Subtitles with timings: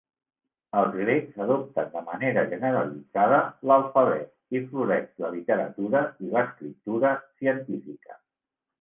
[0.79, 8.23] Els grecs adopten de manera generalitzada l'alfabet i floreix la literatura i l'escriptura científica.